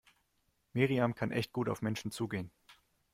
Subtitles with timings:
[0.73, 2.49] Miriam kann echt gut auf Menschen zugehen.